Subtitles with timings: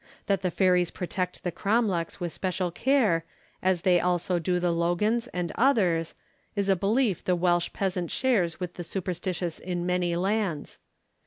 [0.25, 3.23] That the fairies protect the cromlechs with special care,
[3.61, 6.15] as they also do the logans and others,
[6.55, 10.79] is a belief the Welsh peasant shares with the superstitious in many lands.